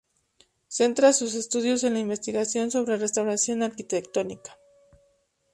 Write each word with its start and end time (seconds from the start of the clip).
Centra 0.67 1.13
sus 1.13 1.35
estudios 1.35 1.83
en 1.83 1.93
la 1.93 1.99
investigación 1.99 2.71
sobre 2.71 2.97
restauración 2.97 3.61
arquitectónica. 3.61 4.57